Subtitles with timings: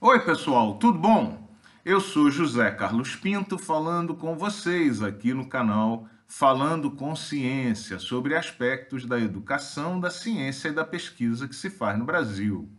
[0.00, 1.50] Oi, pessoal, tudo bom?
[1.84, 8.36] Eu sou José Carlos Pinto falando com vocês aqui no canal Falando com Ciência sobre
[8.36, 12.70] aspectos da educação, da ciência e da pesquisa que se faz no Brasil.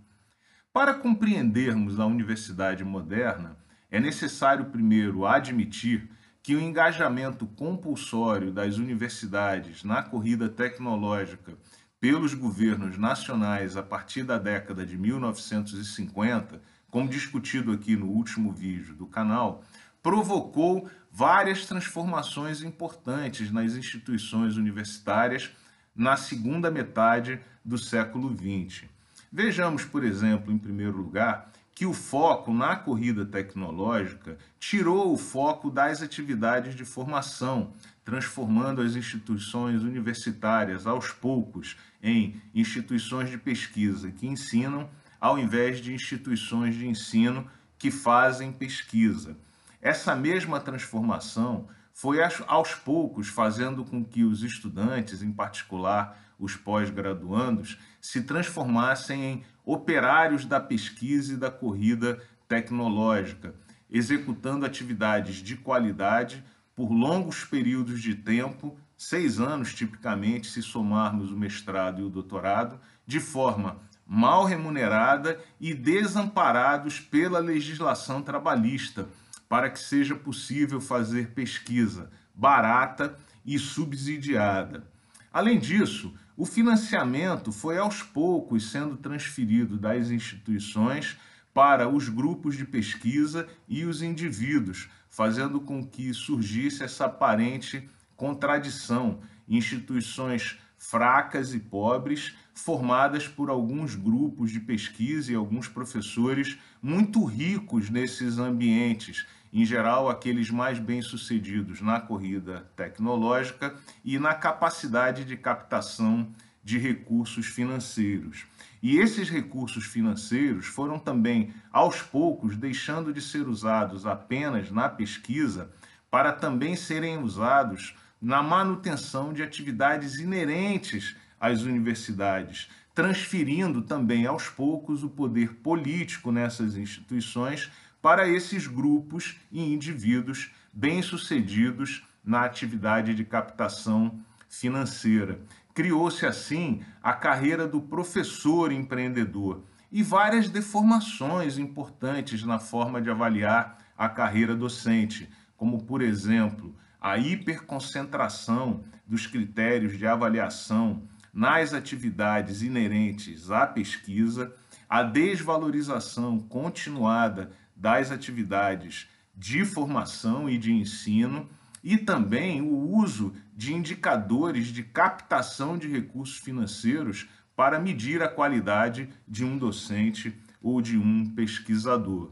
[0.72, 3.58] Para compreendermos a universidade moderna,
[3.92, 6.10] é necessário primeiro admitir
[6.42, 11.58] que o engajamento compulsório das universidades na corrida tecnológica
[12.00, 18.96] pelos governos nacionais a partir da década de 1950, como discutido aqui no último vídeo
[18.96, 19.64] do canal,
[20.02, 25.52] provocou várias transformações importantes nas instituições universitárias
[25.96, 28.86] na segunda metade do século XX.
[29.32, 35.72] Vejamos, por exemplo, em primeiro lugar, que o foco na corrida tecnológica tirou o foco
[35.72, 44.28] das atividades de formação, transformando as instituições universitárias aos poucos em instituições de pesquisa que
[44.28, 49.38] ensinam, ao invés de instituições de ensino que fazem pesquisa.
[49.82, 57.78] Essa mesma transformação foi aos poucos fazendo com que os estudantes, em particular os pós-graduandos,
[58.00, 63.54] se transformassem em operários da pesquisa e da corrida tecnológica,
[63.90, 66.44] executando atividades de qualidade
[66.76, 72.78] por longos períodos de tempo, seis anos tipicamente, se somarmos o mestrado e o doutorado,
[73.08, 79.08] de forma mal remunerada e desamparados pela legislação trabalhista,
[79.48, 83.16] para que seja possível fazer pesquisa barata
[83.46, 84.86] e subsidiada.
[85.32, 91.18] Além disso, o financiamento foi aos poucos sendo transferido das instituições
[91.54, 97.90] para os grupos de pesquisa e os indivíduos, fazendo com que surgisse essa aparente
[98.20, 107.24] contradição, instituições fracas e pobres, formadas por alguns grupos de pesquisa e alguns professores muito
[107.24, 115.38] ricos nesses ambientes, em geral aqueles mais bem-sucedidos na corrida tecnológica e na capacidade de
[115.38, 116.30] captação
[116.62, 118.46] de recursos financeiros.
[118.84, 125.72] E esses recursos financeiros foram também, aos poucos, deixando de ser usados apenas na pesquisa
[126.12, 135.04] para também serem usados na manutenção de atividades inerentes às universidades, transferindo também aos poucos
[135.04, 137.72] o poder político nessas instituições
[138.02, 145.40] para esses grupos e indivíduos bem-sucedidos na atividade de captação financeira.
[145.74, 153.78] Criou-se assim a carreira do professor empreendedor e várias deformações importantes na forma de avaliar
[153.98, 163.52] a carreira docente, como, por exemplo, a hiperconcentração dos critérios de avaliação nas atividades inerentes
[163.52, 164.54] à pesquisa,
[164.88, 171.50] a desvalorização continuada das atividades de formação e de ensino
[171.84, 179.10] e também o uso de indicadores de captação de recursos financeiros para medir a qualidade
[179.28, 182.32] de um docente ou de um pesquisador.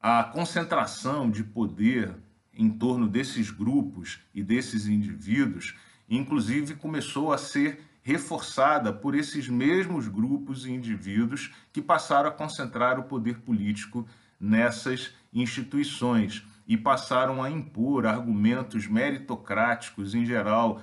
[0.00, 2.14] A concentração de poder
[2.54, 5.74] em torno desses grupos e desses indivíduos,
[6.08, 12.98] inclusive, começou a ser reforçada por esses mesmos grupos e indivíduos que passaram a concentrar
[12.98, 14.06] o poder político
[14.40, 20.82] nessas instituições e passaram a impor argumentos meritocráticos, em geral,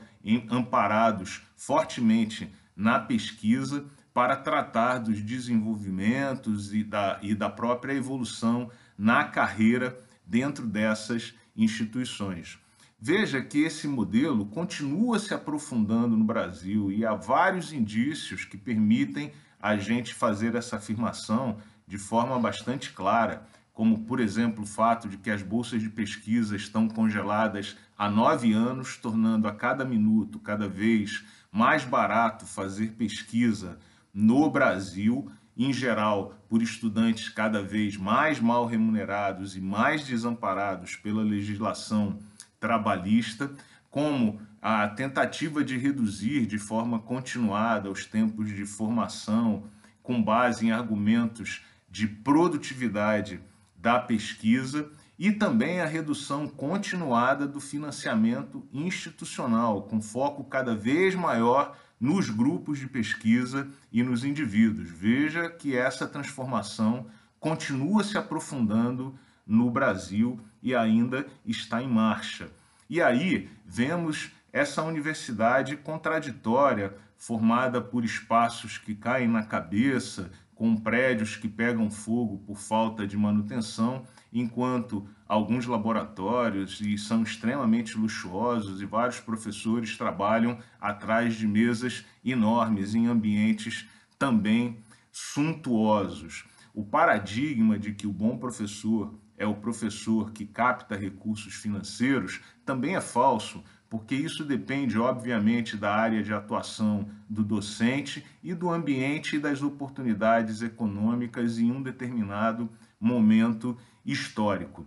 [0.49, 9.23] amparados fortemente na pesquisa, para tratar dos desenvolvimentos e da, e da própria evolução na
[9.23, 12.59] carreira dentro dessas instituições.
[12.99, 19.31] Veja que esse modelo continua se aprofundando no Brasil e há vários indícios que permitem
[19.61, 25.17] a gente fazer essa afirmação de forma bastante clara, como, por exemplo, o fato de
[25.17, 30.67] que as bolsas de pesquisa estão congeladas há nove anos, tornando a cada minuto cada
[30.67, 33.79] vez mais barato fazer pesquisa
[34.13, 35.31] no Brasil,
[35.65, 42.17] em geral, por estudantes cada vez mais mal remunerados e mais desamparados pela legislação
[42.59, 43.51] trabalhista,
[43.91, 49.65] como a tentativa de reduzir de forma continuada os tempos de formação
[50.01, 53.41] com base em argumentos de produtividade
[53.75, 61.75] da pesquisa e também a redução continuada do financiamento institucional, com foco cada vez maior
[61.99, 64.89] nos grupos de pesquisa e nos indivíduos.
[64.89, 67.07] Veja que essa transformação
[67.39, 72.49] continua se aprofundando no Brasil e ainda está em marcha.
[72.89, 81.37] E aí vemos essa universidade contraditória, formada por espaços que caem na cabeça, com prédios
[81.37, 88.85] que pegam fogo por falta de manutenção, enquanto alguns laboratórios e são extremamente luxuosos e
[88.85, 94.83] vários professores trabalham atrás de mesas enormes em ambientes também
[95.13, 96.43] suntuosos.
[96.73, 102.97] O paradigma de que o bom professor é o professor que capta recursos financeiros também
[102.97, 109.35] é falso, porque isso depende, obviamente, da área de atuação do docente e do ambiente
[109.35, 112.69] e das oportunidades econômicas em um determinado
[112.99, 113.75] momento
[114.05, 114.85] histórico.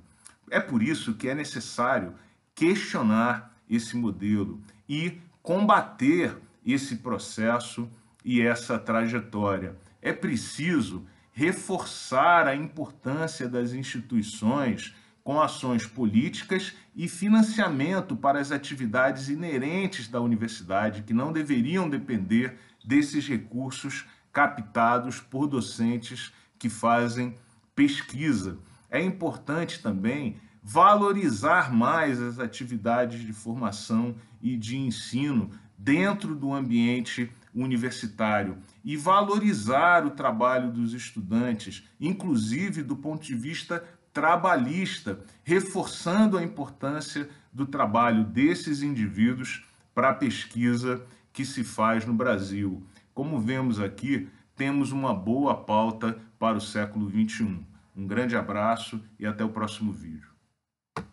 [0.49, 2.15] É por isso que é necessário
[2.55, 7.89] questionar esse modelo e combater esse processo
[8.25, 9.77] e essa trajetória.
[10.01, 19.29] É preciso reforçar a importância das instituições com ações políticas e financiamento para as atividades
[19.29, 27.37] inerentes da universidade, que não deveriam depender desses recursos captados por docentes que fazem
[27.75, 28.59] pesquisa.
[28.91, 37.31] É importante também valorizar mais as atividades de formação e de ensino dentro do ambiente
[37.55, 46.43] universitário e valorizar o trabalho dos estudantes, inclusive do ponto de vista trabalhista, reforçando a
[46.43, 49.65] importância do trabalho desses indivíduos
[49.95, 52.83] para a pesquisa que se faz no Brasil.
[53.15, 57.61] Como vemos aqui, temos uma boa pauta para o século XXI.
[57.97, 60.32] Um grande abraço e até o próximo vídeo.